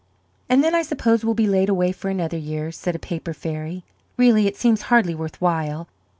"And 0.49 0.63
then 0.63 0.73
I 0.73 0.81
suppose 0.81 1.23
we'll 1.23 1.35
be 1.35 1.45
laid 1.45 1.69
away 1.69 1.91
for 1.91 2.09
another 2.09 2.35
year," 2.35 2.71
said 2.71 2.95
a 2.95 2.97
paper 2.97 3.35
fairy. 3.35 3.83
"Really 4.17 4.47
it 4.47 4.57
seems 4.57 4.81
hardly 4.89 5.13
worth 5.13 5.39
while. 5.39 5.87